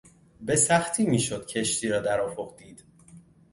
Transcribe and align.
به 0.41 0.55
سختی 0.55 1.05
میشد 1.05 1.45
کشتی 1.45 1.87
را 1.87 1.99
در 1.99 2.21
افق 2.21 2.57
دید. 2.57 2.83